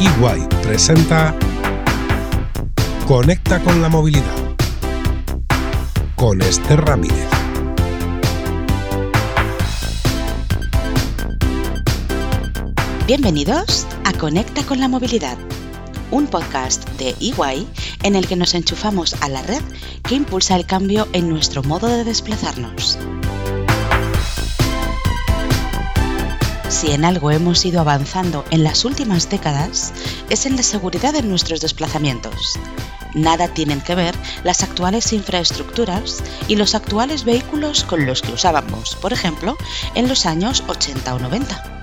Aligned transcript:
EY 0.00 0.46
presenta 0.62 1.34
Conecta 3.08 3.60
con 3.64 3.82
la 3.82 3.88
movilidad 3.88 4.22
con 6.14 6.40
Esther 6.40 6.84
Ramírez. 6.84 7.28
Bienvenidos 13.08 13.88
a 14.04 14.12
Conecta 14.12 14.62
con 14.62 14.78
la 14.78 14.86
movilidad, 14.86 15.36
un 16.12 16.28
podcast 16.28 16.88
de 16.90 17.16
EY 17.18 17.66
en 18.04 18.14
el 18.14 18.28
que 18.28 18.36
nos 18.36 18.54
enchufamos 18.54 19.20
a 19.20 19.28
la 19.28 19.42
red 19.42 19.62
que 20.04 20.14
impulsa 20.14 20.54
el 20.54 20.64
cambio 20.64 21.08
en 21.12 21.28
nuestro 21.28 21.64
modo 21.64 21.88
de 21.88 22.04
desplazarnos. 22.04 22.98
Si 26.78 26.92
en 26.92 27.04
algo 27.04 27.32
hemos 27.32 27.64
ido 27.64 27.80
avanzando 27.80 28.44
en 28.50 28.62
las 28.62 28.84
últimas 28.84 29.28
décadas, 29.28 29.92
es 30.30 30.46
en 30.46 30.54
la 30.54 30.62
seguridad 30.62 31.12
de 31.12 31.24
nuestros 31.24 31.60
desplazamientos. 31.60 32.56
Nada 33.14 33.48
tienen 33.48 33.80
que 33.80 33.96
ver 33.96 34.14
las 34.44 34.62
actuales 34.62 35.12
infraestructuras 35.12 36.22
y 36.46 36.54
los 36.54 36.76
actuales 36.76 37.24
vehículos 37.24 37.82
con 37.82 38.06
los 38.06 38.22
que 38.22 38.30
usábamos, 38.30 38.94
por 38.94 39.12
ejemplo, 39.12 39.56
en 39.96 40.06
los 40.06 40.24
años 40.24 40.62
80 40.68 41.16
o 41.16 41.18
90 41.18 41.78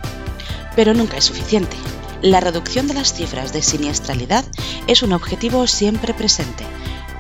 pero 0.77 0.93
nunca 0.93 1.17
es 1.17 1.25
suficiente. 1.25 1.75
La 2.21 2.39
reducción 2.39 2.87
de 2.87 2.93
las 2.93 3.13
cifras 3.13 3.53
de 3.53 3.61
siniestralidad 3.61 4.45
es 4.87 5.03
un 5.03 5.13
objetivo 5.13 5.67
siempre 5.67 6.13
presente. 6.13 6.65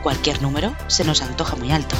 Cualquier 0.01 0.41
número 0.41 0.75
se 0.87 1.03
nos 1.03 1.21
antoja 1.21 1.55
muy 1.55 1.71
alto. 1.71 1.95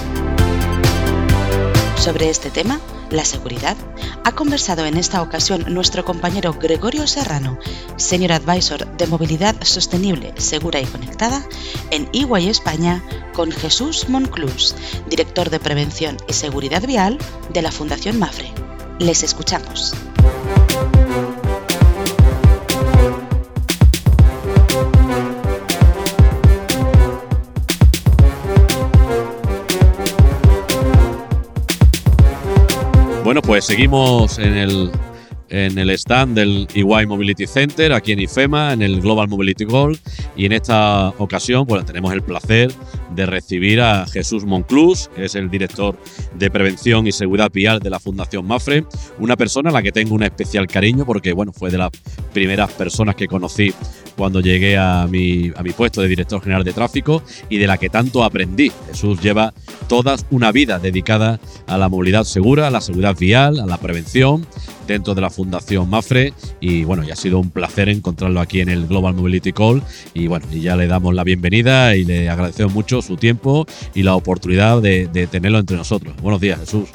Sobre 1.98 2.30
este 2.30 2.50
tema, 2.50 2.80
la 3.10 3.26
seguridad, 3.26 3.78
ha 4.24 4.32
conversado 4.34 4.86
en 4.86 4.98
esta 4.98 5.22
ocasión 5.22 5.66
nuestro 5.74 6.04
compañero 6.06 6.54
Gregorio 6.54 7.08
Serrano, 7.08 7.60
Senior 7.98 8.34
Advisor 8.34 8.88
de 8.98 9.08
Movilidad 9.08 9.56
Sostenible, 9.62 10.34
Segura 10.38 10.80
y 10.80 10.86
Conectada, 10.86 11.46
en 11.92 12.10
EY 12.14 12.50
España, 12.50 13.04
con 13.34 13.52
Jesús 13.52 14.10
Monclús, 14.10 14.76
Director 15.10 15.50
de 15.50 15.60
Prevención 15.60 16.18
y 16.28 16.34
Seguridad 16.34 16.86
Vial 16.86 17.18
de 17.54 17.62
la 17.62 17.72
Fundación 17.72 18.20
Mafre. 18.20 18.52
Les 19.00 19.24
escuchamos. 19.24 19.94
Bueno, 33.26 33.42
pues 33.42 33.66
seguimos 33.66 34.38
en 34.38 34.56
el, 34.56 34.92
en 35.50 35.80
el 35.80 35.90
stand 35.90 36.38
del 36.38 36.68
EY 36.76 37.08
Mobility 37.08 37.48
Center, 37.48 37.92
aquí 37.92 38.12
en 38.12 38.20
IFEMA, 38.20 38.74
en 38.74 38.84
el 38.84 39.02
Global 39.02 39.28
Mobility 39.28 39.66
Gold. 39.66 39.98
Y 40.38 40.46
en 40.46 40.52
esta 40.52 41.10
ocasión, 41.18 41.66
pues 41.66 41.84
tenemos 41.88 42.14
el 42.14 42.22
placer 42.22 42.72
de 43.16 43.26
recibir 43.26 43.82
a 43.82 44.06
Jesús 44.06 44.46
Monclús, 44.46 45.10
que 45.16 45.26
es 45.26 45.34
el 45.34 45.50
director 45.50 45.98
de 46.38 46.52
Prevención 46.52 47.08
y 47.08 47.12
Seguridad 47.12 47.50
Vial 47.52 47.80
de 47.80 47.90
la 47.90 48.00
Fundación 48.00 48.46
Mafre. 48.46 48.86
Una 49.18 49.36
persona 49.36 49.72
a 49.72 49.74
la 49.74 49.82
que 49.82 49.92
tengo 49.92 50.14
un 50.14 50.22
especial 50.22 50.68
cariño 50.68 51.04
porque, 51.04 51.34
bueno, 51.34 51.52
fue 51.52 51.72
de 51.72 51.80
las 51.80 51.90
primeras 52.32 52.72
personas 52.74 53.16
que 53.16 53.28
conocí 53.28 53.74
cuando 54.16 54.40
llegué 54.40 54.78
a 54.78 55.08
mi, 55.10 55.52
a 55.56 55.64
mi 55.64 55.72
puesto 55.72 56.00
de 56.00 56.08
director 56.10 56.42
general 56.42 56.64
de 56.64 56.74
tráfico 56.74 57.24
y 57.50 57.58
de 57.58 57.66
la 57.66 57.80
que 57.80 57.90
tanto 57.90 58.24
aprendí. 58.24 58.72
Jesús 58.92 59.20
lleva 59.20 59.52
toda 59.88 60.16
una 60.32 60.52
vida 60.52 60.80
dedicada 60.80 61.40
a 61.68 61.78
la 61.78 61.90
movilidad 61.90 62.24
segura, 62.24 62.68
a 62.68 62.72
la 62.72 62.82
seguridad 62.82 63.16
vial, 63.18 63.60
a 63.60 63.66
la 63.66 63.78
prevención 63.78 64.46
dentro 64.88 65.16
de 65.16 65.22
la 65.22 65.30
Fundación 65.30 65.90
Mafre 65.90 66.34
y 66.60 66.84
bueno, 66.84 67.04
ya 67.04 67.14
ha 67.14 67.18
sido 67.18 67.40
un 67.40 67.50
placer 67.50 67.90
encontrarlo 67.90 68.40
aquí 68.40 68.62
en 68.62 68.70
el 68.70 68.88
Global 68.88 69.16
Mobility 69.16 69.52
Call 69.52 69.82
y 70.14 70.28
bueno, 70.28 70.46
y 70.52 70.62
ya 70.62 70.76
le 70.76 70.88
damos 70.88 71.14
la 71.14 71.24
bienvenida 71.24 71.96
y 71.96 72.06
le 72.06 72.30
agradecemos 72.30 72.74
mucho 72.74 73.02
su 73.02 73.18
tiempo 73.18 73.66
y 73.94 74.04
la 74.04 74.16
oportunidad 74.16 74.82
de, 74.82 75.08
tenerlo 75.32 75.60
entre 75.60 75.78
nosotros. 75.78 76.16
Buenos 76.22 76.42
días, 76.42 76.60
Jesús. 76.60 76.90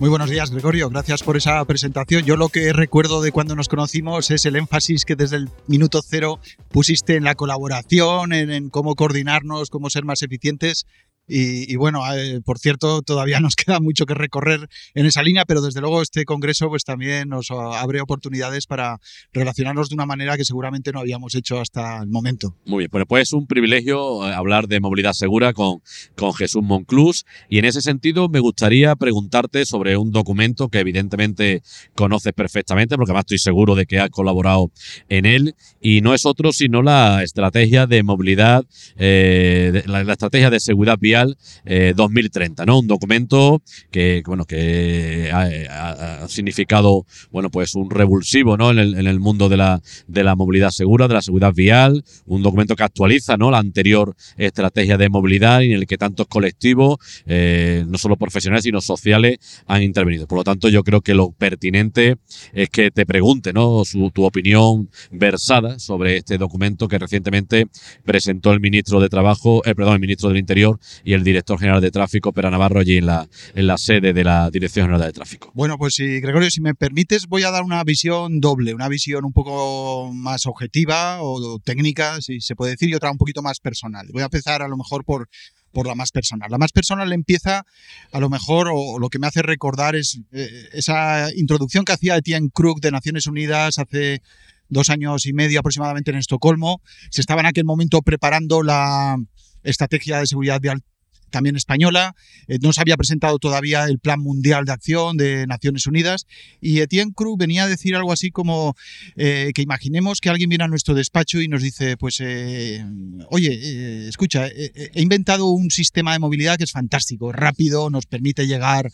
Muy 0.00 0.08
buenos 0.10 0.30
días, 0.30 0.50
Gregorio. 0.52 0.88
Gracias 0.90 1.24
por 1.24 1.36
esa 1.36 1.64
presentación. 1.64 2.22
Yo 2.22 2.36
lo 2.36 2.50
que 2.50 2.72
recuerdo 2.72 3.20
de 3.20 3.32
cuando 3.32 3.56
nos 3.56 3.66
conocimos 3.68 4.30
es 4.30 4.46
el 4.46 4.54
énfasis 4.54 5.04
que 5.04 5.16
desde 5.16 5.36
el 5.36 5.48
minuto 5.66 6.02
cero 6.06 6.38
pusiste 6.70 7.16
en 7.16 7.24
la 7.24 7.34
colaboración, 7.34 8.32
en 8.32 8.70
cómo 8.70 8.94
coordinarnos, 8.94 9.70
cómo 9.70 9.90
ser 9.90 10.04
más 10.04 10.22
eficientes 10.22 10.86
y, 11.28 11.76
bueno, 11.76 12.00
eh, 12.14 12.40
por 12.42 12.58
cierto, 12.58 13.02
todavía 13.02 13.40
nos 13.40 13.54
queda 13.54 13.80
mucho 13.80 14.06
que 14.06 14.14
recorrer 14.14 14.68
en 14.94 15.06
esa 15.06 15.22
línea, 15.22 15.44
pero 15.44 15.60
desde 15.60 15.80
luego 15.80 16.00
este 16.02 16.24
congreso 16.24 16.68
pues 16.68 16.84
también 16.84 17.28
nos 17.28 17.50
abre 17.50 18.00
oportunidades 18.00 18.66
para 18.66 18.98
relacionarnos 19.32 19.90
de 19.90 19.94
una 19.94 20.06
manera 20.06 20.36
que 20.36 20.44
seguramente 20.44 20.92
no 20.92 21.00
habíamos 21.00 21.34
hecho 21.34 21.60
hasta 21.60 22.02
el 22.02 22.08
momento. 22.08 22.56
Muy 22.64 22.78
bien, 22.78 22.90
pues, 22.90 23.04
pues 23.06 23.22
es 23.24 23.32
un 23.32 23.46
privilegio 23.46 24.26
eh, 24.26 24.32
hablar 24.32 24.68
de 24.68 24.80
movilidad 24.80 25.12
segura 25.12 25.52
con, 25.52 25.82
con 26.16 26.32
Jesús 26.32 26.62
Monclús 26.62 27.26
y 27.48 27.58
en 27.58 27.66
ese 27.66 27.82
sentido 27.82 28.28
me 28.28 28.40
gustaría 28.40 28.96
preguntarte 28.96 29.66
sobre 29.66 29.96
un 29.96 30.10
documento 30.10 30.68
que 30.68 30.78
evidentemente 30.78 31.62
conoces 31.94 32.32
perfectamente, 32.32 32.96
porque 32.96 33.10
además 33.10 33.24
estoy 33.24 33.38
seguro 33.38 33.74
de 33.74 33.86
que 33.86 33.98
has 33.98 34.10
colaborado 34.10 34.70
en 35.08 35.26
él 35.26 35.54
y 35.80 36.00
no 36.00 36.14
es 36.14 36.24
otro 36.24 36.52
sino 36.52 36.82
la 36.82 37.22
estrategia 37.22 37.86
de 37.86 38.02
movilidad, 38.02 38.64
eh, 38.96 39.82
la, 39.86 40.04
la 40.04 40.12
estrategia 40.12 40.50
de 40.50 40.60
seguridad 40.60 40.96
vial 40.98 41.17
2030, 41.24 42.62
eh, 42.62 42.66
¿no? 42.66 42.78
Un 42.80 42.86
documento 42.86 43.62
que, 43.90 44.22
bueno, 44.26 44.44
que 44.44 45.30
ha, 45.32 46.26
significado, 46.28 47.06
bueno, 47.30 47.50
pues 47.50 47.74
un 47.74 47.90
revulsivo, 47.90 48.56
¿no? 48.56 48.70
En 48.70 48.78
el, 48.78 49.20
mundo 49.20 49.48
de 49.48 49.56
la, 49.56 49.80
de 50.06 50.24
la 50.24 50.36
movilidad 50.36 50.70
segura, 50.70 51.08
de 51.08 51.14
la 51.14 51.22
seguridad 51.22 51.52
vial, 51.52 52.04
un 52.26 52.42
documento 52.42 52.76
que 52.76 52.84
actualiza, 52.84 53.36
¿no? 53.36 53.50
La 53.50 53.58
anterior 53.58 54.14
estrategia 54.36 54.96
de 54.96 55.08
movilidad 55.08 55.62
en 55.62 55.72
el 55.72 55.86
que 55.86 55.98
tantos 55.98 56.26
colectivos, 56.26 56.98
eh, 57.26 57.84
no 57.88 57.98
solo 57.98 58.16
profesionales, 58.16 58.64
sino 58.64 58.80
sociales, 58.80 59.38
han 59.66 59.82
intervenido. 59.82 60.26
Por 60.26 60.38
lo 60.38 60.44
tanto, 60.44 60.68
yo 60.68 60.82
creo 60.84 61.00
que 61.00 61.14
lo 61.14 61.32
pertinente 61.32 62.16
es 62.52 62.68
que 62.70 62.90
te 62.90 63.06
pregunte, 63.06 63.52
¿no? 63.52 63.82
tu 64.12 64.24
opinión 64.24 64.88
versada 65.10 65.78
sobre 65.78 66.16
este 66.18 66.38
documento 66.38 66.88
que 66.88 66.98
recientemente 66.98 67.66
presentó 68.04 68.52
el 68.52 68.60
ministro 68.60 69.00
de 69.00 69.08
Trabajo, 69.08 69.62
eh, 69.64 69.74
perdón, 69.74 69.94
el 69.94 70.00
ministro 70.00 70.28
del 70.28 70.38
Interior 70.38 70.78
y 71.08 71.14
el 71.14 71.24
director 71.24 71.58
general 71.58 71.80
de 71.80 71.90
tráfico, 71.90 72.34
Pera 72.34 72.50
Navarro, 72.50 72.80
allí 72.80 72.98
en 72.98 73.06
la, 73.06 73.26
en 73.54 73.66
la 73.66 73.78
sede 73.78 74.12
de 74.12 74.24
la 74.24 74.50
Dirección 74.50 74.88
General 74.88 75.06
de 75.06 75.14
Tráfico. 75.14 75.50
Bueno, 75.54 75.78
pues 75.78 75.94
si, 75.94 76.20
Gregorio, 76.20 76.50
si 76.50 76.60
me 76.60 76.74
permites, 76.74 77.28
voy 77.28 77.44
a 77.44 77.50
dar 77.50 77.62
una 77.62 77.82
visión 77.82 78.40
doble, 78.40 78.74
una 78.74 78.88
visión 78.88 79.24
un 79.24 79.32
poco 79.32 80.12
más 80.12 80.44
objetiva 80.44 81.22
o 81.22 81.60
técnica, 81.60 82.20
si 82.20 82.42
se 82.42 82.54
puede 82.54 82.72
decir, 82.72 82.90
y 82.90 82.94
otra 82.94 83.10
un 83.10 83.16
poquito 83.16 83.40
más 83.40 83.58
personal. 83.58 84.06
Voy 84.12 84.20
a 84.20 84.26
empezar 84.26 84.60
a 84.60 84.68
lo 84.68 84.76
mejor 84.76 85.02
por, 85.06 85.30
por 85.72 85.86
la 85.86 85.94
más 85.94 86.12
personal. 86.12 86.50
La 86.50 86.58
más 86.58 86.72
personal 86.72 87.10
empieza, 87.10 87.64
a 88.12 88.20
lo 88.20 88.28
mejor, 88.28 88.68
o 88.70 88.98
lo 88.98 89.08
que 89.08 89.18
me 89.18 89.28
hace 89.28 89.40
recordar 89.40 89.96
es 89.96 90.20
eh, 90.32 90.68
esa 90.74 91.34
introducción 91.34 91.86
que 91.86 91.92
hacía 91.92 92.18
Etienne 92.18 92.50
Krug 92.52 92.82
de 92.82 92.90
Naciones 92.90 93.26
Unidas 93.26 93.78
hace 93.78 94.20
dos 94.68 94.90
años 94.90 95.24
y 95.24 95.32
medio 95.32 95.60
aproximadamente 95.60 96.10
en 96.10 96.18
Estocolmo. 96.18 96.82
Se 97.10 97.22
estaba 97.22 97.40
en 97.40 97.46
aquel 97.46 97.64
momento 97.64 98.02
preparando 98.02 98.62
la 98.62 99.16
estrategia 99.62 100.18
de 100.18 100.26
seguridad 100.26 100.60
vial 100.60 100.82
también 101.30 101.56
española. 101.56 102.14
Eh, 102.46 102.58
no 102.60 102.72
se 102.72 102.80
había 102.80 102.96
presentado 102.96 103.38
todavía 103.38 103.84
el 103.84 103.98
Plan 103.98 104.20
Mundial 104.20 104.64
de 104.64 104.72
Acción 104.72 105.16
de 105.16 105.46
Naciones 105.46 105.86
Unidas 105.86 106.26
y 106.60 106.80
Etienne 106.80 107.12
Cruz 107.14 107.36
venía 107.38 107.64
a 107.64 107.68
decir 107.68 107.94
algo 107.96 108.12
así 108.12 108.30
como 108.30 108.76
eh, 109.16 109.52
que 109.54 109.62
imaginemos 109.62 110.20
que 110.20 110.30
alguien 110.30 110.48
viene 110.48 110.64
a 110.64 110.68
nuestro 110.68 110.94
despacho 110.94 111.40
y 111.40 111.48
nos 111.48 111.62
dice, 111.62 111.96
pues, 111.96 112.18
eh, 112.20 112.84
oye, 113.28 114.08
escucha, 114.08 114.48
he 114.48 115.02
inventado 115.02 115.46
un 115.46 115.70
sistema 115.70 116.12
de 116.12 116.18
movilidad 116.18 116.56
que 116.56 116.64
es 116.64 116.72
fantástico, 116.72 117.32
rápido, 117.32 117.90
nos 117.90 118.06
permite 118.06 118.46
llegar 118.46 118.90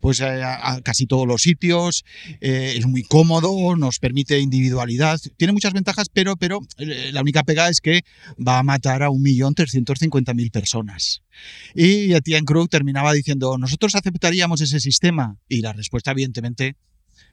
pues, 0.00 0.20
a, 0.20 0.80
casi 0.82 1.06
todos 1.06 1.26
los 1.26 1.42
sitios, 1.42 2.04
es 2.40 2.86
muy 2.86 3.02
cómodo, 3.02 3.76
nos 3.76 3.98
permite 3.98 4.38
individualidad, 4.38 5.20
tiene 5.36 5.52
muchas 5.52 5.72
ventajas, 5.72 6.08
pero, 6.12 6.36
pero 6.36 6.60
la 6.78 7.20
única 7.20 7.44
pega 7.44 7.68
es 7.68 7.80
que 7.80 8.02
va 8.36 8.58
a 8.58 8.62
matar 8.62 9.02
a 9.02 9.08
1.350.000 9.08 10.50
personas. 10.50 11.22
Y 11.74 12.12
Etienne 12.12 12.44
Krug 12.44 12.68
terminaba 12.68 13.12
diciendo, 13.12 13.56
¿nosotros 13.58 13.94
aceptaríamos 13.94 14.60
ese 14.60 14.80
sistema? 14.80 15.36
Y 15.48 15.60
la 15.60 15.72
respuesta, 15.72 16.10
evidentemente, 16.12 16.76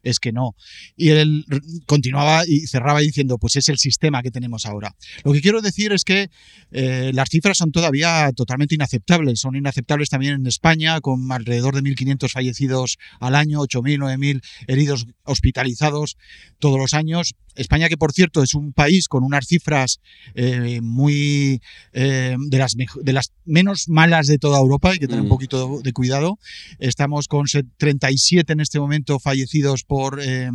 es 0.04 0.20
que 0.20 0.32
no. 0.32 0.56
Y 0.96 1.10
él 1.10 1.46
continuaba 1.86 2.44
y 2.46 2.68
cerraba 2.68 3.00
diciendo, 3.00 3.38
pues 3.38 3.56
es 3.56 3.70
el 3.70 3.78
sistema 3.78 4.22
que 4.22 4.32
tenemos 4.32 4.66
ahora. 4.66 4.96
Lo 5.24 5.32
que 5.34 5.42
quiero 5.42 5.62
decir 5.62 5.94
es 5.94 6.04
que 6.04 6.30
eh, 6.72 7.12
las 7.14 7.30
cifras 7.30 7.58
son 7.58 7.72
todavía 7.72 8.32
totalmente 8.36 8.76
inaceptables. 8.76 9.40
Son 9.40 9.56
inaceptables 9.56 10.10
también 10.10 10.36
en 10.36 10.48
España, 10.48 11.00
con 11.02 11.32
alrededor 11.32 11.76
de 11.76 11.82
1.500 11.82 12.30
fallecidos 12.30 12.98
al 13.20 13.36
año, 13.36 13.60
8.000, 13.62 13.98
9.000 13.98 14.42
heridos 14.68 15.08
hospitalizados 15.24 16.18
todos 16.60 16.78
los 16.78 16.94
años. 16.94 17.34
España, 17.56 17.90
que 17.90 17.98
por 17.98 18.12
cierto 18.14 18.42
es 18.44 18.54
un 18.54 18.74
país 18.74 19.08
con 19.08 19.24
unas 19.24 19.46
cifras 19.48 20.00
eh, 20.36 20.82
muy 20.82 21.62
eh, 21.94 22.36
de, 22.40 22.58
las 22.58 22.76
de 22.76 23.14
las 23.14 23.32
menos 23.46 23.90
malas 23.90 24.28
de 24.28 24.38
toda 24.38 24.60
Europa, 24.60 24.92
hay 24.92 25.00
que 25.00 25.08
tener 25.08 25.22
un 25.22 25.28
Mm. 25.28 25.30
poquito 25.30 25.82
de 25.82 25.94
cuidado. 25.94 26.40
Estamos 26.80 27.28
con 27.28 27.48
se- 27.48 27.64
37 27.78 28.54
en 28.54 28.60
este 28.60 28.80
momento 28.80 29.20
fallecidos 29.20 29.84
por, 29.84 30.20
eh, 30.22 30.50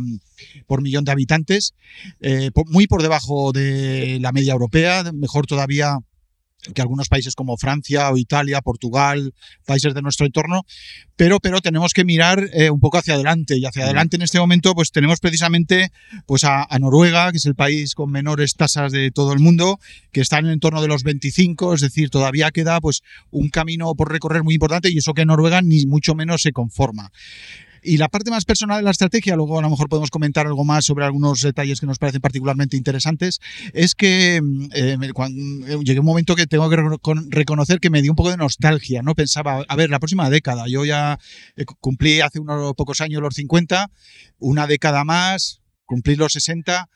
por 0.67 0.81
millón 0.81 1.03
de 1.05 1.11
habitantes, 1.11 1.73
por- 2.53 2.69
muy 2.69 2.87
por 2.87 3.01
debajo 3.01 3.51
de 3.51 4.17
la 4.21 4.31
media 4.31 4.53
europea, 4.53 5.03
mejor 5.13 5.45
todavía 5.47 5.97
que 6.73 6.81
algunos 6.81 7.07
países 7.07 7.35
como 7.35 7.57
Francia 7.57 8.09
o 8.11 8.17
Italia, 8.17 8.61
Portugal, 8.61 9.33
países 9.65 9.93
de 9.93 10.01
nuestro 10.01 10.25
entorno, 10.25 10.65
pero, 11.15 11.39
pero 11.39 11.61
tenemos 11.61 11.93
que 11.93 12.03
mirar 12.03 12.49
eh, 12.53 12.69
un 12.69 12.79
poco 12.79 12.97
hacia 12.97 13.13
adelante 13.13 13.57
y 13.57 13.65
hacia 13.65 13.85
adelante 13.85 14.17
en 14.17 14.23
este 14.23 14.39
momento 14.39 14.73
pues 14.75 14.91
tenemos 14.91 15.19
precisamente 15.19 15.91
pues 16.25 16.43
a, 16.43 16.63
a 16.69 16.79
Noruega, 16.79 17.31
que 17.31 17.37
es 17.37 17.45
el 17.45 17.55
país 17.55 17.95
con 17.95 18.11
menores 18.11 18.55
tasas 18.55 18.91
de 18.91 19.11
todo 19.11 19.33
el 19.33 19.39
mundo, 19.39 19.79
que 20.11 20.21
está 20.21 20.39
en 20.39 20.47
el 20.47 20.53
entorno 20.53 20.81
de 20.81 20.87
los 20.87 21.03
25, 21.03 21.73
es 21.73 21.81
decir, 21.81 22.09
todavía 22.09 22.51
queda 22.51 22.81
pues 22.81 23.03
un 23.31 23.49
camino 23.49 23.95
por 23.95 24.11
recorrer 24.11 24.43
muy 24.43 24.55
importante 24.55 24.89
y 24.89 24.97
eso 24.97 25.13
que 25.13 25.25
Noruega 25.25 25.61
ni 25.61 25.85
mucho 25.85 26.15
menos 26.15 26.41
se 26.41 26.51
conforma. 26.51 27.11
Y 27.83 27.97
la 27.97 28.09
parte 28.09 28.31
más 28.31 28.45
personal 28.45 28.77
de 28.77 28.83
la 28.83 28.91
estrategia, 28.91 29.35
luego 29.35 29.59
a 29.59 29.61
lo 29.61 29.69
mejor 29.69 29.89
podemos 29.89 30.09
comentar 30.09 30.47
algo 30.47 30.65
más 30.65 30.85
sobre 30.85 31.05
algunos 31.05 31.41
detalles 31.41 31.79
que 31.79 31.85
nos 31.85 31.97
parecen 31.99 32.21
particularmente 32.21 32.77
interesantes, 32.77 33.39
es 33.73 33.95
que 33.95 34.41
mm, 34.41 34.63
eh, 34.73 34.97
eh, 35.01 35.77
llegué 35.83 35.99
un 35.99 36.05
momento 36.05 36.35
que 36.35 36.47
tengo 36.47 36.69
que 36.69 36.75
reco- 36.77 36.99
con- 37.01 37.31
reconocer 37.31 37.79
que 37.79 37.89
me 37.89 38.01
dio 38.01 38.11
un 38.11 38.15
poco 38.15 38.31
de 38.31 38.37
nostalgia, 38.37 39.01
¿no? 39.01 39.15
Pensaba, 39.15 39.63
a 39.67 39.75
ver, 39.75 39.89
la 39.89 39.99
próxima 39.99 40.29
década, 40.29 40.65
yo 40.67 40.85
ya 40.85 41.19
eh, 41.55 41.65
cu- 41.65 41.75
cumplí 41.79 42.21
hace 42.21 42.39
unos 42.39 42.73
pocos 42.75 43.01
años 43.01 43.21
los 43.21 43.35
50, 43.35 43.91
una 44.39 44.67
década 44.67 45.03
más, 45.03 45.61
cumplí 45.85 46.15
los 46.15 46.33
60, 46.33 46.89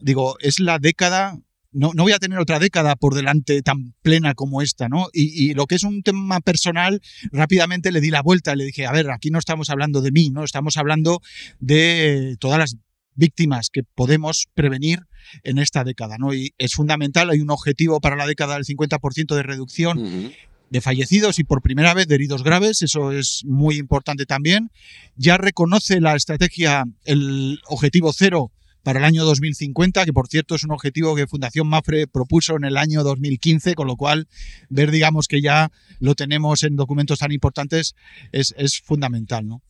digo, 0.00 0.36
es 0.40 0.60
la 0.60 0.78
década 0.78 1.38
no, 1.72 1.92
no 1.94 2.02
voy 2.02 2.12
a 2.12 2.18
tener 2.18 2.38
otra 2.38 2.58
década 2.58 2.96
por 2.96 3.14
delante 3.14 3.62
tan 3.62 3.94
plena 4.02 4.34
como 4.34 4.62
esta, 4.62 4.88
¿no? 4.88 5.08
Y, 5.12 5.50
y 5.50 5.54
lo 5.54 5.66
que 5.66 5.74
es 5.74 5.82
un 5.82 6.02
tema 6.02 6.40
personal, 6.40 7.00
rápidamente 7.30 7.92
le 7.92 8.00
di 8.00 8.10
la 8.10 8.22
vuelta, 8.22 8.56
le 8.56 8.64
dije, 8.64 8.86
a 8.86 8.92
ver, 8.92 9.10
aquí 9.10 9.30
no 9.30 9.38
estamos 9.38 9.70
hablando 9.70 10.00
de 10.00 10.12
mí, 10.12 10.30
¿no? 10.30 10.44
Estamos 10.44 10.76
hablando 10.76 11.20
de 11.60 12.36
todas 12.40 12.58
las 12.58 12.76
víctimas 13.14 13.68
que 13.70 13.82
podemos 13.82 14.46
prevenir 14.54 15.00
en 15.42 15.58
esta 15.58 15.84
década, 15.84 16.16
¿no? 16.18 16.32
Y 16.32 16.54
es 16.56 16.72
fundamental, 16.72 17.30
hay 17.30 17.40
un 17.40 17.50
objetivo 17.50 18.00
para 18.00 18.16
la 18.16 18.26
década 18.26 18.54
del 18.54 18.64
50% 18.64 19.34
de 19.34 19.42
reducción 19.42 20.32
de 20.70 20.80
fallecidos 20.80 21.38
y 21.38 21.44
por 21.44 21.62
primera 21.62 21.94
vez 21.94 22.06
de 22.08 22.14
heridos 22.14 22.44
graves, 22.44 22.82
eso 22.82 23.12
es 23.12 23.42
muy 23.44 23.76
importante 23.76 24.26
también. 24.26 24.70
Ya 25.16 25.36
reconoce 25.36 26.00
la 26.00 26.14
estrategia 26.14 26.84
el 27.04 27.60
objetivo 27.66 28.12
cero 28.12 28.52
para 28.82 29.00
el 29.00 29.04
año 29.04 29.24
2050, 29.24 30.04
que 30.04 30.12
por 30.12 30.28
cierto 30.28 30.54
es 30.54 30.64
un 30.64 30.72
objetivo 30.72 31.14
que 31.14 31.26
Fundación 31.26 31.68
Mafre 31.68 32.06
propuso 32.06 32.56
en 32.56 32.64
el 32.64 32.76
año 32.76 33.02
2015, 33.02 33.74
con 33.74 33.86
lo 33.86 33.96
cual 33.96 34.28
ver, 34.68 34.90
digamos, 34.90 35.28
que 35.28 35.40
ya 35.40 35.70
lo 36.00 36.14
tenemos 36.14 36.62
en 36.62 36.76
documentos 36.76 37.18
tan 37.18 37.32
importantes 37.32 37.94
es, 38.32 38.54
fundamental, 38.80 39.46
¿no? 39.46 39.62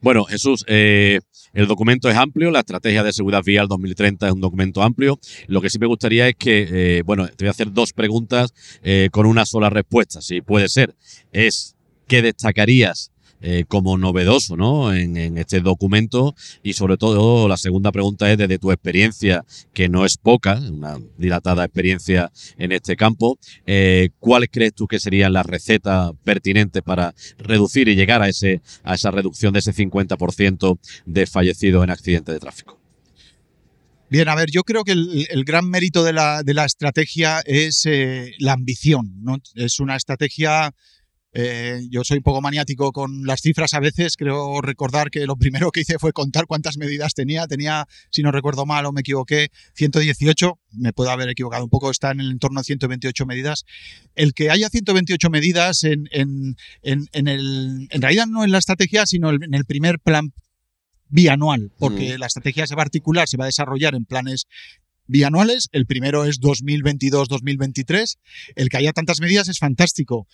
Bueno, 0.00 0.24
Jesús, 0.24 0.64
eh, 0.68 1.20
el 1.52 1.66
documento 1.66 2.08
es 2.08 2.16
amplio, 2.16 2.50
la 2.50 2.60
estrategia 2.60 3.02
de 3.02 3.12
seguridad 3.12 3.42
vial 3.42 3.66
2030 3.66 4.26
es 4.26 4.32
un 4.32 4.40
documento 4.40 4.82
amplio. 4.82 5.18
Lo 5.46 5.60
que 5.60 5.70
sí 5.70 5.78
me 5.78 5.86
gustaría 5.86 6.28
es 6.28 6.36
que, 6.36 6.98
eh, 6.98 7.02
bueno, 7.02 7.26
te 7.26 7.44
voy 7.44 7.48
a 7.48 7.50
hacer 7.50 7.72
dos 7.72 7.92
preguntas 7.92 8.52
eh, 8.82 9.08
con 9.10 9.26
una 9.26 9.46
sola 9.46 9.70
respuesta, 9.70 10.20
si 10.20 10.42
puede 10.42 10.68
ser. 10.68 10.94
Es, 11.32 11.74
¿qué 12.06 12.22
destacarías 12.22 13.10
eh, 13.40 13.64
como 13.68 13.98
novedoso 13.98 14.56
¿no? 14.56 14.92
en, 14.94 15.38
este 15.38 15.60
documento? 15.60 16.34
Y 16.62 16.74
sobre 16.74 16.96
todo, 16.96 17.48
la 17.48 17.56
segunda 17.56 17.92
pregunta 17.92 18.30
es 18.30 18.38
desde 18.38 18.58
tu 18.58 18.72
experiencia, 18.72 19.44
que 19.72 19.88
no 19.88 20.04
es 20.04 20.16
poca, 20.16 20.54
una 20.58 20.98
dilatada 21.18 21.64
experiencia 21.64 22.30
en 22.58 22.72
este 22.72 22.96
campo, 22.96 23.38
eh, 23.66 24.10
¿cuáles 24.18 24.48
crees 24.52 24.74
tú 24.74 24.86
que 24.86 24.98
serían 24.98 25.32
las 25.32 25.46
recetas 25.46 26.12
pertinentes 26.24 26.82
para 26.82 27.14
reducir 27.38 27.88
y 27.88 27.96
llegar 27.96 28.22
a, 28.22 28.28
ese, 28.28 28.60
a 28.82 28.94
esa 28.94 29.10
reducción 29.10 29.52
de 29.52 29.60
ese 29.60 29.72
50% 29.72 30.78
de 31.04 31.26
fallecidos 31.26 31.84
en 31.84 31.90
accidentes 31.90 32.34
de 32.34 32.40
tráfico? 32.40 32.80
Bien, 34.08 34.28
a 34.28 34.36
ver, 34.36 34.50
yo 34.52 34.62
creo 34.62 34.84
que 34.84 34.92
el, 34.92 35.44
gran 35.44 35.68
mérito 35.68 36.04
de 36.04 36.12
la, 36.12 36.44
de 36.44 36.54
la 36.54 36.64
estrategia 36.64 37.40
es 37.44 37.82
eh, 37.86 38.34
la 38.38 38.52
ambición. 38.52 39.12
Es 39.56 39.80
una 39.80 39.96
estrategia 39.96 40.72
eh, 41.38 41.82
yo 41.90 42.02
soy 42.02 42.16
un 42.16 42.22
poco 42.22 42.40
maniático 42.40 42.92
con 42.92 43.26
las 43.26 43.42
cifras 43.42 43.74
a 43.74 43.80
veces. 43.80 44.16
Creo 44.16 44.62
recordar 44.62 45.10
que 45.10 45.26
lo 45.26 45.36
primero 45.36 45.70
que 45.70 45.80
hice 45.80 45.98
fue 45.98 46.14
contar 46.14 46.46
cuántas 46.46 46.78
medidas 46.78 47.12
tenía. 47.12 47.46
Tenía, 47.46 47.86
si 48.10 48.22
no 48.22 48.32
recuerdo 48.32 48.64
mal 48.64 48.86
o 48.86 48.92
me 48.92 49.02
equivoqué, 49.02 49.50
118. 49.74 50.58
Me 50.72 50.94
puedo 50.94 51.10
haber 51.10 51.28
equivocado 51.28 51.62
un 51.64 51.68
poco. 51.68 51.90
Está 51.90 52.10
en 52.12 52.20
el 52.20 52.30
entorno 52.30 52.60
de 52.60 52.64
128 52.64 53.26
medidas. 53.26 53.66
El 54.14 54.32
que 54.32 54.50
haya 54.50 54.70
128 54.70 55.28
medidas 55.28 55.84
en, 55.84 56.08
en, 56.10 56.56
en, 56.80 57.06
en 57.12 57.28
el, 57.28 57.88
en 57.90 58.00
realidad 58.00 58.26
no 58.26 58.42
en 58.42 58.50
la 58.52 58.58
estrategia, 58.58 59.04
sino 59.04 59.28
en 59.30 59.52
el 59.52 59.66
primer 59.66 59.98
plan 60.00 60.32
bianual, 61.08 61.70
porque 61.78 62.16
Mm. 62.16 62.20
la 62.20 62.26
estrategia 62.26 62.66
se 62.66 62.74
va 62.74 62.80
a 62.82 62.86
articular, 62.86 63.28
se 63.28 63.36
va 63.36 63.44
a 63.44 63.46
desarrollar 63.46 63.94
en 63.94 64.06
planes 64.06 64.46
bianuales. 65.06 65.68
El 65.72 65.84
primero 65.86 66.24
es 66.24 66.40
2022-2023. 66.40 68.18
El 68.54 68.68
que 68.70 68.76
haya 68.78 68.92
tantas 68.92 69.20
medidas 69.20 69.48
es 69.48 69.58
fantástico 69.58 70.26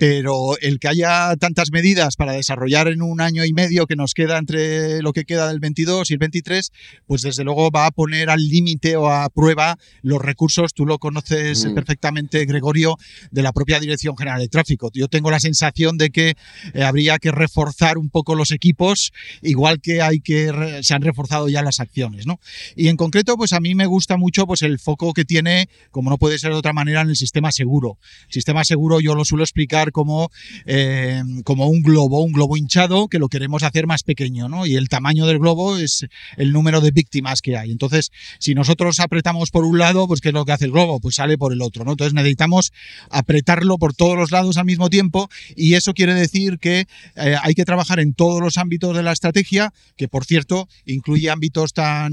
pero 0.00 0.56
el 0.62 0.78
que 0.80 0.88
haya 0.88 1.36
tantas 1.36 1.70
medidas 1.72 2.16
para 2.16 2.32
desarrollar 2.32 2.88
en 2.88 3.02
un 3.02 3.20
año 3.20 3.44
y 3.44 3.52
medio 3.52 3.86
que 3.86 3.96
nos 3.96 4.14
queda 4.14 4.38
entre 4.38 5.02
lo 5.02 5.12
que 5.12 5.26
queda 5.26 5.46
del 5.48 5.60
22 5.60 6.08
y 6.10 6.14
el 6.14 6.18
23, 6.18 6.72
pues 7.06 7.20
desde 7.20 7.44
luego 7.44 7.70
va 7.70 7.84
a 7.84 7.90
poner 7.90 8.30
al 8.30 8.40
límite 8.40 8.96
o 8.96 9.10
a 9.10 9.28
prueba 9.28 9.76
los 10.00 10.22
recursos, 10.22 10.72
tú 10.72 10.86
lo 10.86 10.98
conoces 10.98 11.66
Mm. 11.66 11.74
perfectamente, 11.74 12.46
Gregorio, 12.46 12.96
de 13.30 13.42
la 13.42 13.52
propia 13.52 13.78
Dirección 13.78 14.16
General 14.16 14.40
de 14.40 14.48
Tráfico. 14.48 14.90
Yo 14.94 15.06
tengo 15.08 15.30
la 15.30 15.38
sensación 15.38 15.98
de 15.98 16.08
que 16.08 16.32
eh, 16.72 16.82
habría 16.82 17.18
que 17.18 17.30
reforzar 17.30 17.98
un 17.98 18.08
poco 18.08 18.34
los 18.34 18.52
equipos, 18.52 19.12
igual 19.42 19.82
que 19.82 20.00
hay 20.00 20.20
que 20.20 20.50
re- 20.50 20.82
se 20.82 20.94
han 20.94 21.02
reforzado 21.02 21.50
ya 21.50 21.60
las 21.60 21.78
acciones, 21.78 22.26
¿no? 22.26 22.40
Y 22.74 22.88
en 22.88 22.96
concreto, 22.96 23.36
pues 23.36 23.52
a 23.52 23.60
mí 23.60 23.74
me 23.74 23.84
gusta 23.84 24.16
mucho 24.16 24.46
pues 24.46 24.62
el 24.62 24.78
foco 24.78 25.12
que 25.12 25.26
tiene, 25.26 25.68
como 25.90 26.08
no 26.08 26.16
puede 26.16 26.38
ser 26.38 26.52
de 26.52 26.56
otra 26.56 26.72
manera, 26.72 27.02
en 27.02 27.10
el 27.10 27.16
sistema 27.16 27.52
seguro. 27.52 27.98
Sistema 28.30 28.64
seguro 28.64 29.00
yo 29.00 29.14
lo 29.14 29.26
suelo 29.26 29.44
explicar 29.44 29.89
como, 29.92 30.30
eh, 30.66 31.22
como 31.44 31.68
un 31.68 31.82
globo, 31.82 32.22
un 32.22 32.32
globo 32.32 32.56
hinchado 32.56 33.08
que 33.08 33.18
lo 33.18 33.28
queremos 33.28 33.62
hacer 33.62 33.86
más 33.86 34.02
pequeño, 34.02 34.48
¿no? 34.48 34.66
Y 34.66 34.76
el 34.76 34.88
tamaño 34.88 35.26
del 35.26 35.38
globo 35.38 35.76
es 35.76 36.06
el 36.36 36.52
número 36.52 36.80
de 36.80 36.90
víctimas 36.90 37.42
que 37.42 37.56
hay. 37.56 37.70
Entonces, 37.70 38.10
si 38.38 38.54
nosotros 38.54 39.00
apretamos 39.00 39.50
por 39.50 39.64
un 39.64 39.78
lado, 39.78 40.06
pues 40.06 40.20
¿qué 40.20 40.28
es 40.28 40.34
lo 40.34 40.44
que 40.44 40.52
hace 40.52 40.66
el 40.66 40.72
globo? 40.72 41.00
Pues 41.00 41.16
sale 41.16 41.38
por 41.38 41.52
el 41.52 41.62
otro, 41.62 41.84
¿no? 41.84 41.92
Entonces 41.92 42.14
necesitamos 42.14 42.72
apretarlo 43.10 43.78
por 43.78 43.94
todos 43.94 44.16
los 44.16 44.30
lados 44.30 44.56
al 44.56 44.64
mismo 44.64 44.90
tiempo 44.90 45.28
y 45.56 45.74
eso 45.74 45.94
quiere 45.94 46.14
decir 46.14 46.58
que 46.58 46.86
eh, 47.16 47.36
hay 47.42 47.54
que 47.54 47.64
trabajar 47.64 48.00
en 48.00 48.14
todos 48.14 48.40
los 48.40 48.56
ámbitos 48.56 48.96
de 48.96 49.02
la 49.02 49.12
estrategia, 49.12 49.72
que 49.96 50.08
por 50.08 50.24
cierto 50.24 50.68
incluye 50.86 51.30
ámbitos 51.30 51.72
tan 51.72 52.12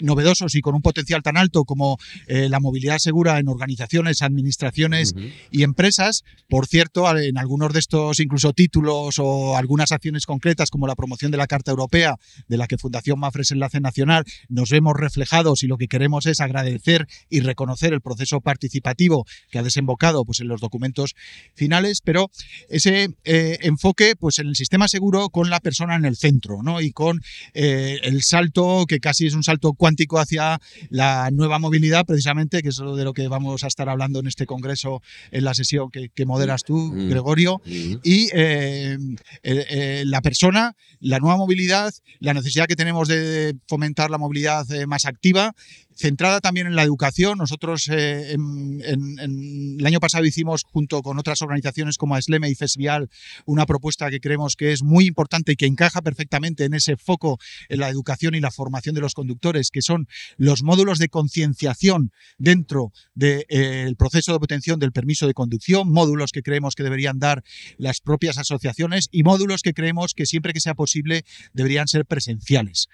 novedosos 0.00 0.54
y 0.54 0.60
con 0.60 0.74
un 0.74 0.82
potencial 0.82 1.22
tan 1.22 1.36
alto 1.36 1.64
como 1.64 1.98
eh, 2.26 2.48
la 2.48 2.60
movilidad 2.60 2.98
segura 2.98 3.38
en 3.38 3.48
organizaciones, 3.48 4.22
administraciones 4.22 5.14
y 5.50 5.62
empresas. 5.62 6.24
Por 6.48 6.66
cierto, 6.66 6.99
en 7.08 7.38
algunos 7.38 7.72
de 7.72 7.78
estos 7.78 8.20
incluso 8.20 8.52
títulos 8.52 9.18
o 9.18 9.56
algunas 9.56 9.90
acciones 9.90 10.26
concretas 10.26 10.70
como 10.70 10.86
la 10.86 10.94
promoción 10.94 11.30
de 11.30 11.38
la 11.38 11.46
Carta 11.46 11.70
Europea, 11.70 12.16
de 12.46 12.56
la 12.56 12.66
que 12.66 12.76
Fundación 12.76 13.18
Mafre 13.18 13.42
es 13.42 13.50
enlace 13.50 13.80
nacional, 13.80 14.24
nos 14.48 14.70
vemos 14.70 14.94
reflejados 14.96 15.62
y 15.62 15.66
lo 15.66 15.78
que 15.78 15.88
queremos 15.88 16.26
es 16.26 16.40
agradecer 16.40 17.06
y 17.30 17.40
reconocer 17.40 17.92
el 17.94 18.00
proceso 18.00 18.40
participativo 18.40 19.26
que 19.50 19.58
ha 19.58 19.62
desembocado 19.62 20.24
pues, 20.24 20.40
en 20.40 20.48
los 20.48 20.60
documentos 20.60 21.14
finales, 21.54 22.00
pero 22.04 22.30
ese 22.68 23.14
eh, 23.24 23.58
enfoque 23.62 24.14
pues, 24.16 24.38
en 24.38 24.48
el 24.48 24.56
sistema 24.56 24.86
seguro 24.86 25.30
con 25.30 25.48
la 25.48 25.60
persona 25.60 25.96
en 25.96 26.04
el 26.04 26.16
centro 26.16 26.62
¿no? 26.62 26.80
y 26.80 26.92
con 26.92 27.22
eh, 27.54 27.98
el 28.02 28.22
salto 28.22 28.84
que 28.86 29.00
casi 29.00 29.26
es 29.26 29.34
un 29.34 29.42
salto 29.42 29.72
cuántico 29.72 30.18
hacia 30.18 30.60
la 30.90 31.30
nueva 31.30 31.58
movilidad, 31.58 32.04
precisamente, 32.04 32.62
que 32.62 32.68
es 32.68 32.76
de 32.76 33.04
lo 33.04 33.14
que 33.14 33.26
vamos 33.28 33.64
a 33.64 33.68
estar 33.68 33.88
hablando 33.88 34.20
en 34.20 34.26
este 34.26 34.46
congreso 34.46 35.02
en 35.30 35.44
la 35.44 35.54
sesión 35.54 35.90
que, 35.90 36.10
que 36.10 36.26
moderas 36.26 36.64
tú, 36.64 36.89
Mm. 36.90 37.08
Gregorio, 37.10 37.54
Ujú. 37.54 38.00
y 38.02 38.28
eh, 38.32 38.98
eh, 39.42 39.66
eh, 39.70 40.02
la 40.06 40.20
persona, 40.20 40.76
la 41.00 41.18
nueva 41.18 41.36
movilidad, 41.36 41.92
la 42.18 42.34
necesidad 42.34 42.66
que 42.66 42.76
tenemos 42.76 43.08
de 43.08 43.56
fomentar 43.68 44.10
la 44.10 44.18
movilidad 44.18 44.66
más 44.86 45.04
activa, 45.04 45.54
centrada 46.00 46.40
también 46.40 46.66
en 46.66 46.74
la 46.74 46.82
educación. 46.82 47.38
Nosotros 47.38 47.88
eh, 47.88 48.32
en, 48.32 48.80
en- 48.84 49.18
en- 49.20 49.76
el 49.78 49.86
año 49.86 50.00
pasado 50.00 50.24
hicimos, 50.24 50.64
junto 50.64 51.02
con 51.02 51.18
otras 51.18 51.42
organizaciones 51.42 51.96
como 51.98 52.14
ASLEME 52.14 52.48
y 52.48 52.54
FESVIAL, 52.54 53.08
una 53.46 53.66
propuesta 53.66 54.10
que 54.10 54.20
creemos 54.20 54.56
que 54.56 54.72
es 54.72 54.82
muy 54.82 55.06
importante 55.06 55.52
y 55.52 55.56
que 55.56 55.66
encaja 55.66 56.02
perfectamente 56.02 56.64
en 56.64 56.74
ese 56.74 56.96
foco 56.96 57.38
en 57.68 57.80
la 57.80 57.88
educación 57.88 58.34
y 58.34 58.40
la 58.40 58.50
formación 58.50 58.94
de 58.94 59.00
los 59.02 59.14
conductores, 59.14 59.70
que 59.70 59.82
son 59.82 60.08
los 60.36 60.62
módulos 60.62 60.98
de 60.98 61.08
concienciación 61.08 62.12
dentro 62.38 62.92
del 63.14 63.94
proceso 63.96 64.32
de 64.32 64.36
obtención 64.36 64.80
del 64.80 64.92
permiso 64.92 65.26
de 65.26 65.34
conducción, 65.34 65.90
módulos 65.92 66.32
que 66.32 66.42
creemos 66.42 66.74
que 66.74 66.82
deberían 66.82 67.18
dar 67.18 67.42
las 67.76 68.00
propias 68.00 68.38
asociaciones 68.38 69.08
y 69.12 69.22
módulos 69.22 69.62
que 69.62 69.74
creemos 69.74 70.14
que 70.14 70.26
siempre 70.26 70.52
que 70.52 70.60
sea 70.60 70.74
posible 70.74 71.24
deberían 71.52 71.86
ser 71.88 72.06
presenciales. 72.06 72.88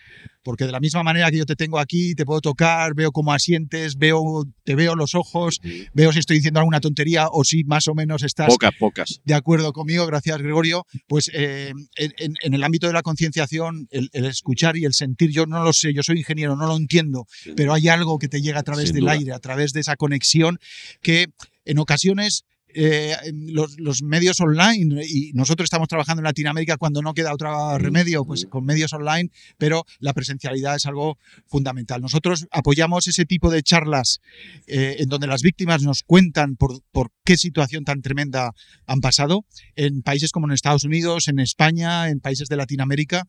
Porque 0.47 0.65
de 0.65 0.71
la 0.71 0.79
misma 0.79 1.03
manera 1.03 1.29
que 1.29 1.39
yo 1.39 1.45
te 1.45 1.57
tengo 1.57 1.81
aquí, 1.81 2.15
te 2.15 2.25
puedo 2.25 2.41
tocar, 2.41 2.95
veo 2.95 3.11
cómo 3.11 3.33
asientes, 3.33 3.97
veo, 3.99 4.45
te 4.63 4.77
veo 4.77 4.95
los 4.95 5.17
ojos, 5.17 5.61
veo 5.93 6.13
si 6.13 6.21
estoy 6.21 6.37
diciendo 6.37 6.61
alguna 6.61 6.79
tontería 6.79 7.27
o 7.33 7.43
si 7.43 7.65
más 7.65 7.89
o 7.89 7.97
menos 7.97 8.23
estás 8.23 8.47
Pocas, 8.47 8.71
pocas. 8.79 9.21
de 9.25 9.35
acuerdo 9.35 9.73
conmigo, 9.73 10.07
gracias 10.07 10.39
Gregorio. 10.39 10.87
Pues 11.09 11.33
eh, 11.35 11.73
en, 11.97 12.55
el 12.55 12.63
ámbito 12.63 12.87
de 12.87 12.93
la 12.93 13.03
concienciación, 13.03 13.89
el, 13.91 14.09
el 14.13 14.25
escuchar 14.27 14.77
y 14.77 14.85
el 14.85 14.95
sentir, 14.95 15.33
yo 15.33 15.47
no 15.47 15.65
lo 15.65 15.73
sé, 15.73 15.93
yo 15.93 16.05
soy 16.05 16.19
ingeniero, 16.19 16.55
no 16.55 16.69
lo 16.69 16.77
entiendo, 16.77 17.27
pero 17.57 17.75
hay 17.75 17.89
algo 17.89 18.21
que 18.21 18.29
te 18.29 18.41
llega 18.41 18.61
a 18.61 18.63
través 18.63 18.91
Sin 18.91 18.95
del 18.95 19.03
duda. 19.03 19.13
aire, 19.15 19.33
a 19.33 19.41
través 19.41 19.73
de 19.73 19.81
esa 19.81 19.97
conexión 19.97 20.61
que 21.03 21.27
en 21.65 21.81
ocasiones... 21.81 22.45
eh, 22.79 23.17
los, 23.33 23.81
los 23.81 24.03
medios 24.03 24.39
online 24.41 25.03
y 25.09 25.33
nosotros 25.33 25.65
estamos 25.67 25.89
trabajando 25.89 26.21
en 26.21 26.25
Latinoamérica 26.25 26.77
cuando 26.77 27.01
no 27.01 27.15
queda 27.15 27.33
otro 27.33 27.79
remedio 27.79 28.25
pues 28.27 28.45
con 28.47 28.65
medios 28.67 28.93
online 28.93 29.31
pero 29.57 29.85
la 29.99 30.13
presencialidad 30.13 30.77
es 30.77 30.85
algo 30.87 31.17
fundamental. 31.47 32.03
Nosotros 32.03 32.47
apoyamos 32.51 33.07
ese 33.07 33.25
tipo 33.25 33.51
de 33.51 33.63
charlas 33.63 34.21
eh, 34.67 34.97
en 34.99 35.09
donde 35.09 35.27
las 35.27 35.41
víctimas 35.43 35.83
nos 35.83 36.03
cuentan 36.03 36.57
por, 36.57 36.83
por 36.93 37.11
qué 37.25 37.37
situación 37.37 37.85
tan 37.85 38.03
tremenda 38.03 38.53
han 38.87 39.01
pasado 39.01 39.47
en 39.75 40.03
países 40.03 40.31
como 40.31 40.47
en 40.47 40.53
Estados 40.53 40.85
Unidos, 40.85 41.29
en 41.29 41.39
España, 41.39 42.09
en 42.11 42.21
países 42.21 42.49
de 42.49 42.57
Latinoamérica 42.57 43.25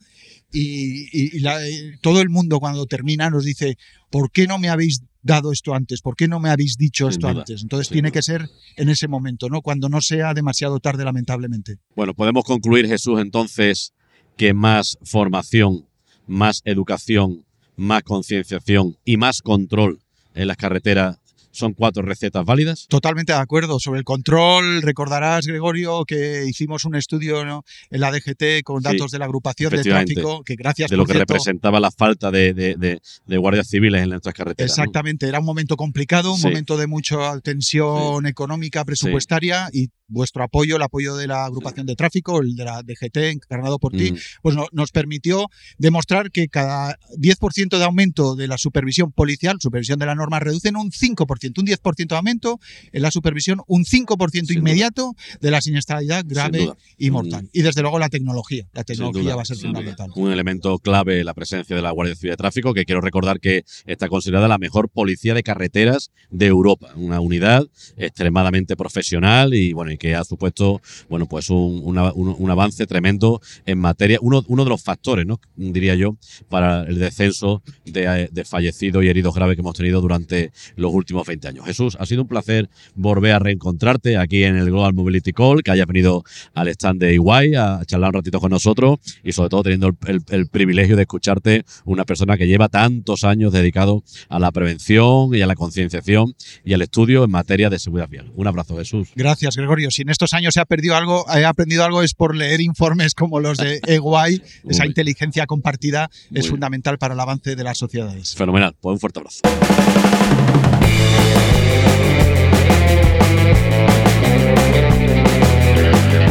y, 0.52 1.08
y- 1.12 1.38
y 1.38 1.40
la- 1.40 1.66
eh, 1.66 1.98
todo 2.02 2.22
el 2.22 2.30
mundo 2.30 2.60
cuando 2.60 2.86
termina 2.86 3.30
nos 3.30 3.46
dice, 3.46 3.78
¿por 4.10 4.32
qué 4.32 4.48
no 4.48 4.60
me 4.60 4.70
habéis 4.70 5.02
dado 5.22 5.52
esto 5.52 5.74
antes? 5.74 6.02
¿Por 6.02 6.16
qué 6.16 6.28
no 6.28 6.40
me 6.40 6.50
habéis 6.50 6.76
dicho 6.78 7.06
Sin 7.06 7.12
esto 7.12 7.28
duda, 7.30 7.40
antes? 7.42 7.62
Entonces 7.62 7.90
tiene 7.90 8.10
duda. 8.10 8.14
que 8.14 8.22
ser 8.22 8.50
en 8.76 8.90
ese 8.90 9.08
momento, 9.08 9.50
¿no? 9.50 9.62
Cuando 9.62 9.90
no 9.90 10.02
sea 10.02 10.34
demasiado 10.34 10.80
tarde, 10.80 11.04
lamentablemente. 11.04 11.78
Bueno, 11.96 12.14
podemos 12.14 12.44
concluir, 12.44 12.88
Jesús, 12.88 13.20
entonces, 13.20 13.94
que 14.36 14.54
más 14.54 14.98
formación, 15.04 15.86
más 16.28 16.62
educación, 16.66 17.46
más 17.76 18.04
concienciación 18.04 18.98
y 19.06 19.18
más 19.18 19.42
control 19.42 20.00
en 20.34 20.48
las 20.48 20.58
carreteras 20.58 21.18
son 21.58 21.74
cuatro 21.74 22.04
recetas 22.04 22.46
válidas. 22.46 22.86
Totalmente 22.88 23.34
de 23.34 23.40
acuerdo. 23.40 23.80
Sobre 23.80 24.00
el 24.00 24.04
control, 24.06 24.82
recordarás, 24.82 25.46
Gregorio, 25.48 26.06
que 26.06 26.46
hicimos 26.48 26.86
un 26.86 26.96
estudio 26.96 27.44
¿no? 27.46 27.64
en 27.90 28.02
la 28.02 28.12
DGT 28.12 28.64
con 28.64 28.82
Sí, 28.82 28.90
datos 28.90 29.12
de 29.12 29.20
la 29.20 29.26
agrupación 29.26 29.72
de 29.72 29.84
tráfico, 29.84 30.44
que 30.44 30.56
gracias 30.56 30.90
de 30.90 30.98
lo 30.98 31.06
que 31.06 31.14
cierto, 31.14 31.34
representaba 31.34 31.80
la 31.80 31.92
falta 31.92 32.32
de, 32.32 32.54
de- 32.54 32.76
de- 32.76 33.02
de 33.26 33.38
guardias 33.38 33.68
civiles 33.68 34.04
en 34.04 34.10
nuestras 34.10 34.34
carreteras. 34.36 34.70
¿no? 34.78 34.84
Exactamente, 34.84 35.28
era 35.28 35.40
un 35.40 35.46
momento 35.46 35.76
complicado, 35.78 36.32
un 36.34 36.40
Sí. 36.40 36.48
momento 36.48 36.78
de 36.78 36.88
mucha 36.88 37.40
tensión 37.42 38.26
económica, 38.28 38.86
presupuestaria 38.86 39.70
y 39.74 39.90
vuestro 40.10 40.42
apoyo, 40.44 40.78
el 40.78 40.82
apoyo 40.82 41.18
de 41.18 41.28
la 41.28 41.44
agrupación 41.46 41.86
de 41.86 41.96
tráfico, 41.98 42.40
el 42.42 42.56
de 42.56 42.64
la 42.64 42.82
DGT 42.82 43.18
encarnado 43.32 43.78
por 43.78 43.92
ti, 43.92 44.14
Mm. 44.14 44.18
pues 44.42 44.56
no- 44.56 44.68
nos 44.72 44.92
permitió 44.92 45.50
demostrar 45.78 46.32
que 46.32 46.48
cada 46.48 46.98
10% 47.18 47.78
de 47.78 47.84
aumento 47.84 48.36
de 48.36 48.48
la 48.48 48.58
supervisión 48.58 49.12
policial, 49.12 49.58
supervisión 49.60 50.00
de 50.00 50.06
la 50.06 50.16
norma, 50.16 50.40
reducen 50.40 50.78
un 50.78 50.92
5%, 50.94 51.47
un 51.58 51.66
10% 51.68 52.08
de 52.08 52.16
aumento 52.16 52.60
en 52.92 53.02
la 53.02 53.12
supervisión, 53.12 53.62
un 53.68 53.84
5% 53.86 54.32
Sin 54.32 54.46
duda. 54.46 54.54
inmediato 54.60 55.16
de 55.42 55.52
la 55.52 55.62
siniestralidad 55.62 56.24
grave 56.28 56.72
y 56.98 57.10
mortal. 57.12 57.44
Mm. 57.46 57.50
Y 57.54 57.62
desde 57.62 57.82
luego 57.82 58.00
la 58.00 58.10
tecnología, 58.10 58.66
la 58.74 58.84
tecnología 58.84 59.36
va 59.36 59.42
a 59.42 59.46
ser 59.46 59.58
fundamental. 59.58 60.12
Un 60.16 60.32
elemento 60.32 60.78
clave 60.80 61.24
la 61.24 61.34
presencia 61.34 61.76
de 61.76 61.82
la 61.82 61.92
Guardia 61.92 62.16
Civil 62.16 62.32
de 62.32 62.38
Tráfico, 62.38 62.74
que 62.74 62.86
quiero 62.86 63.02
recordar 63.02 63.40
que 63.40 63.64
está 63.86 64.08
considerada 64.08 64.48
la 64.48 64.58
mejor 64.58 64.90
policía 64.90 65.34
de 65.34 65.44
carreteras 65.44 66.12
de 66.30 66.46
Europa. 66.48 66.90
Una 66.96 67.20
unidad 67.20 67.66
extremadamente 67.98 68.76
profesional 68.76 69.54
y 69.54 69.74
bueno, 69.74 69.92
y 69.92 69.98
que 69.98 70.16
ha 70.16 70.24
supuesto 70.24 70.82
bueno, 71.10 71.26
pues 71.28 71.50
un, 71.50 71.82
una- 71.84 72.14
un- 72.14 72.36
un 72.38 72.50
avance 72.52 72.88
tremendo 72.88 73.42
en 73.66 73.80
materia, 73.80 74.18
uno, 74.22 74.44
uno 74.48 74.64
de 74.64 74.70
los 74.70 74.82
factores, 74.82 75.26
¿no? 75.26 75.40
diría 75.56 75.96
yo, 75.96 76.18
para 76.50 76.84
el 76.84 76.98
descenso 77.00 77.62
de, 77.86 78.30
de 78.32 78.46
fallecidos 78.46 79.04
y 79.04 79.10
heridos 79.10 79.36
graves 79.36 79.56
que 79.56 79.62
hemos 79.62 79.76
tenido 79.76 80.00
durante 80.02 80.52
los 80.76 80.94
últimos 80.94 81.28
20 81.28 81.37
años. 81.46 81.66
Jesús, 81.66 81.98
ha 82.00 82.06
sido 82.06 82.22
un 82.22 82.28
placer 82.30 82.70
volver 82.96 83.34
a 83.34 83.40
reencontrarte 83.40 84.18
aquí 84.18 84.44
en 84.46 84.56
el 84.56 84.66
Global 84.66 84.94
Mobility 84.94 85.34
Call, 85.34 85.62
que 85.62 85.72
hayas 85.72 85.86
venido 85.88 86.24
al 86.54 86.70
stand 86.70 87.02
de 87.02 87.14
Iguay 87.14 87.56
a 87.56 87.82
charlar 87.86 88.12
un 88.12 88.14
ratito 88.16 88.40
con 88.40 88.50
nosotros 88.52 89.00
y 89.24 89.34
sobre 89.34 89.50
todo 89.50 89.64
teniendo 89.64 89.88
el, 89.88 89.96
el- 90.08 90.24
el 90.30 90.48
privilegio 90.48 90.96
de 90.96 91.02
escucharte 91.02 91.66
una 91.84 92.06
persona 92.06 92.38
que 92.38 92.48
lleva 92.48 92.70
tantos 92.70 93.24
años 93.26 93.52
dedicado 93.52 94.04
a 94.30 94.40
la 94.40 94.52
prevención 94.52 95.36
y 95.36 95.42
a 95.42 95.48
la 95.48 95.56
concienciación 95.56 96.34
y 96.64 96.74
al 96.74 96.82
estudio 96.82 97.26
en 97.26 97.32
materia 97.32 97.70
de 97.70 97.80
seguridad 97.80 98.08
vial. 98.08 98.32
Un 98.36 98.48
abrazo, 98.48 98.78
Jesús. 98.78 99.10
Gracias, 99.16 99.56
Gregorio. 99.58 99.92
Si 99.92 100.04
en 100.04 100.10
estos 100.10 100.34
años 100.34 100.56
he 100.56 100.62
aprendido 100.62 100.96
algo, 100.96 101.26
he 101.36 101.44
aprendido 101.44 101.84
algo 101.84 102.02
es 102.04 102.14
por 102.14 102.36
leer 102.36 102.62
informes 102.62 103.14
como 103.14 103.40
los 103.42 103.58
de 103.58 103.82
EY. 103.88 104.42
Esa 104.70 104.84
Muy- 104.84 104.88
inteligencia 104.88 105.46
compartida 105.48 106.10
Muy 106.30 106.40
es 106.40 106.46
bien. 106.46 106.52
fundamental 106.52 106.98
para 106.98 107.14
el 107.14 107.20
avance 107.20 107.56
de 107.56 107.64
las 107.64 107.78
sociedades. 107.78 108.36
Fenomenal. 108.36 108.76
Pues 108.80 108.94
un 108.94 109.00
fuerte 109.00 109.20
abrazo. 109.20 109.42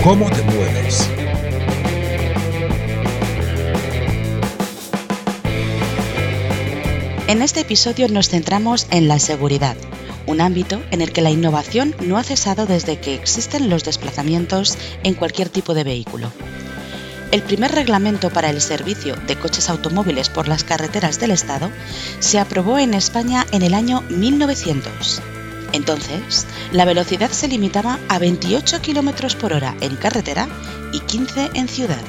¿Cómo 0.05 0.31
te 0.31 0.41
mueves? 0.43 1.11
En 7.27 7.43
este 7.43 7.63
episodio 7.63 8.07
nos 8.09 8.29
centramos 8.29 8.87
en 8.93 9.09
la 9.09 9.19
seguridad, 9.19 9.77
un 10.27 10.41
ámbito 10.41 10.81
en 10.93 11.03
el 11.03 11.13
que 11.13 11.23
la 11.23 11.31
innovación 11.31 11.97
no 12.01 12.19
ha 12.19 12.23
cesado 12.23 12.67
desde 12.67 13.01
que 13.01 13.15
existen 13.15 13.69
los 13.69 13.83
desplazamientos 13.83 14.79
en 15.03 15.15
cualquier 15.15 15.49
tipo 15.49 15.75
de 15.75 15.83
vehículo. 15.83 16.31
El 17.33 17.43
primer 17.43 17.73
reglamento 17.73 18.31
para 18.31 18.51
el 18.51 18.61
servicio 18.61 19.17
de 19.27 19.37
coches 19.37 19.69
automóviles 19.69 20.29
por 20.29 20.47
las 20.47 20.63
carreteras 20.63 21.19
del 21.19 21.33
Estado 21.33 21.71
se 22.21 22.39
aprobó 22.39 22.79
en 22.79 22.95
España 22.95 23.45
en 23.51 23.63
el 23.63 23.75
año 23.75 24.03
1900. 24.09 25.21
Entonces, 25.73 26.47
la 26.71 26.85
velocidad 26.85 27.31
se 27.31 27.49
limitaba 27.49 27.99
a 28.09 28.19
28 28.19 28.81
km 28.81 29.35
por 29.37 29.53
hora 29.53 29.77
en 29.81 29.97
carretera 29.97 30.49
y 30.93 31.01
15 31.01 31.51
en 31.55 31.69
ciudad. 31.69 32.03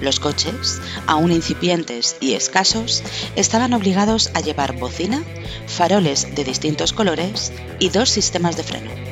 Los 0.00 0.18
coches, 0.18 0.80
aún 1.06 1.30
incipientes 1.30 2.16
y 2.18 2.32
escasos, 2.32 3.02
estaban 3.36 3.74
obligados 3.74 4.30
a 4.34 4.40
llevar 4.40 4.76
bocina, 4.76 5.22
faroles 5.66 6.34
de 6.34 6.42
distintos 6.42 6.92
colores 6.92 7.52
y 7.78 7.90
dos 7.90 8.08
sistemas 8.08 8.56
de 8.56 8.64
freno. 8.64 9.11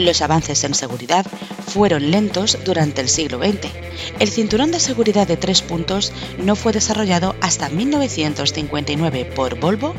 Los 0.00 0.22
avances 0.22 0.64
en 0.64 0.72
seguridad 0.72 1.26
fueron 1.66 2.10
lentos 2.10 2.56
durante 2.64 3.02
el 3.02 3.08
siglo 3.10 3.38
XX. 3.38 3.70
El 4.18 4.30
cinturón 4.30 4.70
de 4.70 4.80
seguridad 4.80 5.28
de 5.28 5.36
tres 5.36 5.60
puntos 5.60 6.10
no 6.42 6.56
fue 6.56 6.72
desarrollado 6.72 7.36
hasta 7.42 7.68
1959 7.68 9.26
por 9.36 9.60
Volvo 9.60 9.94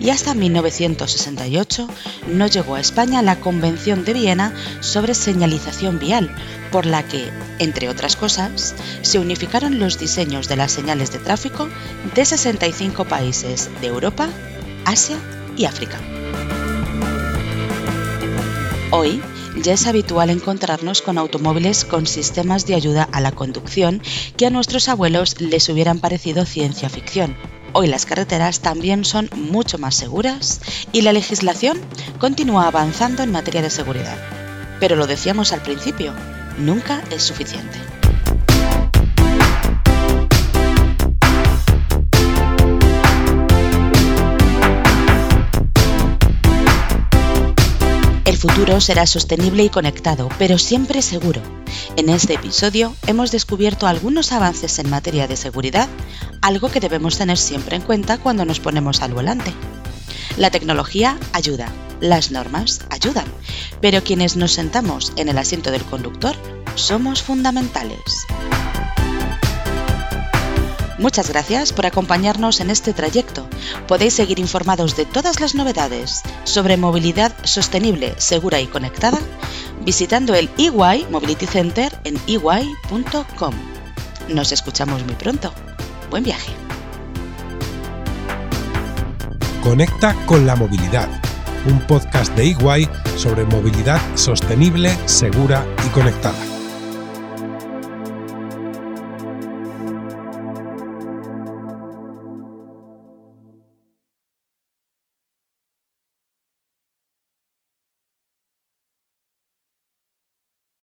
y 0.00 0.10
hasta 0.10 0.34
1968 0.34 1.88
no 2.32 2.48
llegó 2.48 2.74
a 2.74 2.80
España 2.80 3.22
la 3.22 3.38
Convención 3.38 4.04
de 4.04 4.14
Viena 4.14 4.52
sobre 4.80 5.14
señalización 5.14 6.00
vial, 6.00 6.34
por 6.72 6.84
la 6.84 7.06
que, 7.06 7.30
entre 7.60 7.88
otras 7.88 8.16
cosas, 8.16 8.74
se 9.02 9.20
unificaron 9.20 9.78
los 9.78 10.00
diseños 10.00 10.48
de 10.48 10.56
las 10.56 10.72
señales 10.72 11.12
de 11.12 11.20
tráfico 11.20 11.68
de 12.16 12.24
65 12.24 13.04
países 13.04 13.70
de 13.80 13.86
Europa, 13.86 14.28
Asia 14.84 15.16
y 15.56 15.66
África. 15.66 16.00
Hoy, 18.90 19.20
ya 19.64 19.72
es 19.72 19.86
habitual 19.86 20.28
encontrarnos 20.28 21.00
con 21.00 21.16
automóviles 21.16 21.86
con 21.86 22.06
sistemas 22.06 22.66
de 22.66 22.74
ayuda 22.74 23.08
a 23.10 23.22
la 23.22 23.32
conducción 23.32 24.02
que 24.36 24.46
a 24.46 24.50
nuestros 24.50 24.90
abuelos 24.90 25.40
les 25.40 25.70
hubieran 25.70 26.00
parecido 26.00 26.44
ciencia 26.44 26.90
ficción. 26.90 27.34
Hoy 27.72 27.86
las 27.86 28.04
carreteras 28.04 28.60
también 28.60 29.06
son 29.06 29.30
mucho 29.34 29.78
más 29.78 29.94
seguras 29.94 30.60
y 30.92 31.00
la 31.00 31.14
legislación 31.14 31.80
continúa 32.18 32.68
avanzando 32.68 33.22
en 33.22 33.32
materia 33.32 33.62
de 33.62 33.70
seguridad. 33.70 34.18
Pero 34.80 34.96
lo 34.96 35.06
decíamos 35.06 35.54
al 35.54 35.62
principio, 35.62 36.12
nunca 36.58 37.02
es 37.10 37.22
suficiente. 37.22 37.93
Futuro 48.44 48.78
será 48.78 49.06
sostenible 49.06 49.64
y 49.64 49.70
conectado, 49.70 50.28
pero 50.38 50.58
siempre 50.58 51.00
seguro. 51.00 51.40
En 51.96 52.10
este 52.10 52.34
episodio 52.34 52.94
hemos 53.06 53.32
descubierto 53.32 53.86
algunos 53.86 54.32
avances 54.32 54.78
en 54.78 54.90
materia 54.90 55.26
de 55.26 55.34
seguridad, 55.34 55.88
algo 56.42 56.68
que 56.68 56.78
debemos 56.78 57.16
tener 57.16 57.38
siempre 57.38 57.76
en 57.76 57.80
cuenta 57.80 58.18
cuando 58.18 58.44
nos 58.44 58.60
ponemos 58.60 59.00
al 59.00 59.14
volante. 59.14 59.50
La 60.36 60.50
tecnología 60.50 61.18
ayuda, 61.32 61.72
las 62.00 62.32
normas 62.32 62.82
ayudan, 62.90 63.24
pero 63.80 64.04
quienes 64.04 64.36
nos 64.36 64.52
sentamos 64.52 65.14
en 65.16 65.30
el 65.30 65.38
asiento 65.38 65.70
del 65.70 65.82
conductor 65.82 66.36
somos 66.74 67.22
fundamentales. 67.22 68.26
Muchas 71.04 71.28
gracias 71.28 71.74
por 71.74 71.84
acompañarnos 71.84 72.60
en 72.60 72.70
este 72.70 72.94
trayecto. 72.94 73.46
Podéis 73.86 74.14
seguir 74.14 74.38
informados 74.38 74.96
de 74.96 75.04
todas 75.04 75.38
las 75.38 75.54
novedades 75.54 76.22
sobre 76.44 76.78
movilidad 76.78 77.30
sostenible, 77.44 78.14
segura 78.16 78.58
y 78.62 78.66
conectada 78.66 79.18
visitando 79.84 80.34
el 80.34 80.48
EY 80.56 81.06
Mobility 81.10 81.44
Center 81.44 81.92
en 82.04 82.16
ey.com. 82.26 83.54
Nos 84.30 84.50
escuchamos 84.50 85.04
muy 85.04 85.14
pronto. 85.14 85.52
Buen 86.08 86.24
viaje. 86.24 86.52
Conecta 89.62 90.14
con 90.24 90.46
la 90.46 90.56
movilidad, 90.56 91.10
un 91.66 91.80
podcast 91.86 92.34
de 92.34 92.46
Iguay 92.46 92.88
sobre 93.18 93.44
movilidad 93.44 94.00
sostenible, 94.14 94.96
segura 95.04 95.66
y 95.86 95.90
conectada. 95.90 96.53